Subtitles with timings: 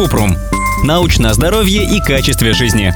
[0.00, 0.34] Купрум.
[0.82, 2.94] Научное здоровье и качестве жизни.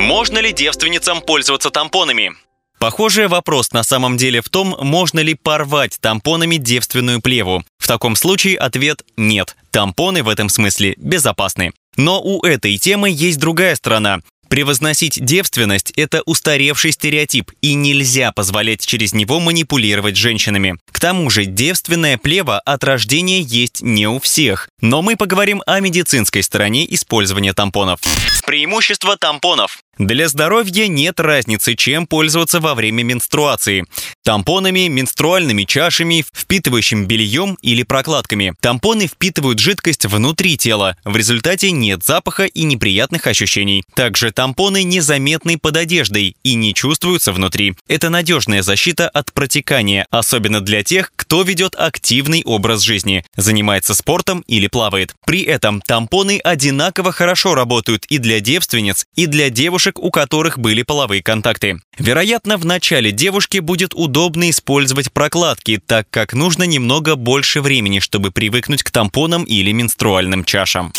[0.00, 2.30] Можно ли девственницам пользоваться тампонами?
[2.78, 7.64] Похожий вопрос на самом деле в том, можно ли порвать тампонами девственную плеву.
[7.78, 9.56] В таком случае ответ– нет.
[9.72, 11.72] Тампоны в этом смысле безопасны.
[11.96, 14.20] Но у этой темы есть другая сторона.
[14.48, 20.76] Превозносить девственность– это устаревший стереотип, и нельзя позволять через него манипулировать женщинами.
[20.90, 24.68] К тому же девственная плева от рождения есть не у всех.
[24.80, 28.00] Но мы поговорим о медицинской стороне использования тампонов.
[28.46, 29.83] Преимущество тампонов.
[29.98, 33.84] Для здоровья нет разницы, чем пользоваться во время менструации.
[34.22, 38.54] Тампонами, менструальными чашами, впитывающим бельем или прокладками.
[38.60, 40.96] Тампоны впитывают жидкость внутри тела.
[41.04, 43.84] В результате нет запаха и неприятных ощущений.
[43.94, 47.74] Также тампоны незаметны под одеждой и не чувствуются внутри.
[47.88, 54.42] Это надежная защита от протекания, особенно для тех, кто ведет активный образ жизни, занимается спортом
[54.46, 55.14] или плавает.
[55.24, 60.58] При этом тампоны одинаково хорошо работают и для девственниц, и для девушек, девушек, у которых
[60.58, 61.78] были половые контакты.
[61.98, 68.30] Вероятно, в начале девушке будет удобно использовать прокладки, так как нужно немного больше времени, чтобы
[68.30, 70.92] привыкнуть к тампонам или менструальным чашам.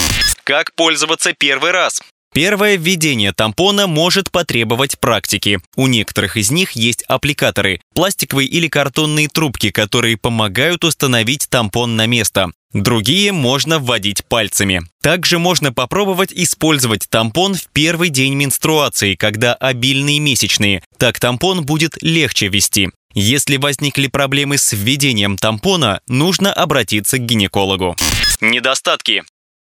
[0.43, 2.01] Как пользоваться первый раз?
[2.33, 5.59] Первое введение тампона может потребовать практики.
[5.77, 12.07] У некоторых из них есть аппликаторы– пластиковые или картонные трубки, которые помогают установить тампон на
[12.07, 12.51] место.
[12.75, 14.83] Другие можно вводить пальцами.
[15.01, 20.83] Также можно попробовать использовать тампон в первый день менструации, когда обильные месячные.
[20.97, 22.89] Так тампон будет легче вести.
[23.13, 27.95] Если возникли проблемы с введением тампона, нужно обратиться к гинекологу.
[28.41, 29.23] Недостатки.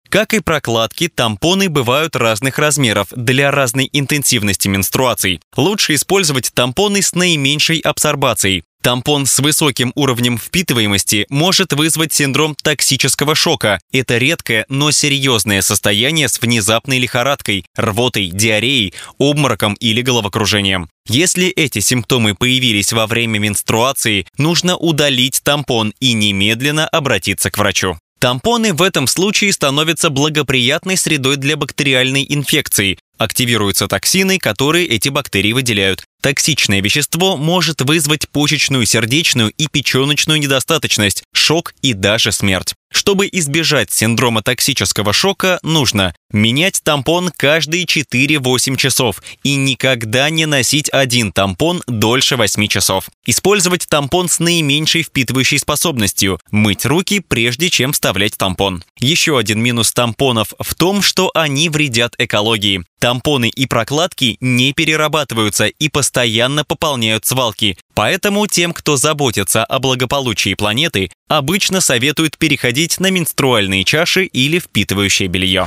[0.08, 5.40] Как и прокладки, тампоны бывают разных размеров для разной интенсивности менструаций.
[5.56, 8.64] Лучше использовать тампоны с наименьшей абсорбацией.
[8.82, 13.80] Тампон с высоким уровнем впитываемости может вызвать синдром токсического шока.
[13.92, 20.88] Это редкое, но серьезное состояние с внезапной лихорадкой, рвотой, диареей, обмороком или головокружением.
[21.08, 27.98] Если эти симптомы появились во время менструации, нужно удалить тампон и немедленно обратиться к врачу.
[28.20, 32.98] Тампоны в этом случае становятся благоприятной средой для бактериальной инфекции.
[33.16, 36.04] Активируются токсины, которые эти бактерии выделяют.
[36.20, 42.74] Токсичное вещество может вызвать почечную, сердечную и печеночную недостаточность, шок и даже смерть.
[42.90, 50.88] Чтобы избежать синдрома токсического шока, нужно менять тампон каждые 4-8 часов и никогда не носить
[50.90, 53.08] один тампон дольше 8 часов.
[53.26, 58.82] Использовать тампон с наименьшей впитывающей способностью, мыть руки прежде чем вставлять тампон.
[58.98, 62.84] Еще один минус тампонов в том, что они вредят экологии.
[62.98, 67.76] Тампоны и прокладки не перерабатываются и постоянно пополняют свалки.
[67.98, 75.26] Поэтому тем, кто заботится о благополучии планеты, обычно советуют переходить на менструальные чаши или впитывающее
[75.26, 75.66] белье.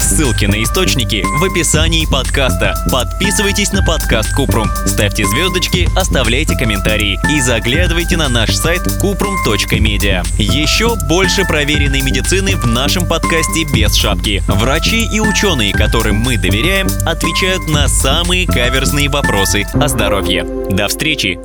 [0.00, 2.74] Ссылки на источники в описании подкаста.
[2.90, 10.24] Подписывайтесь на подкаст Купрум, ставьте звездочки, оставляйте комментарии и заглядывайте на наш сайт kuprum.media.
[10.38, 14.42] Еще больше проверенной медицины в нашем подкасте без шапки.
[14.48, 20.44] Врачи и ученые, которым мы доверяем, отвечают на самые каверзные вопросы о здоровье.
[20.70, 21.38] До встречи!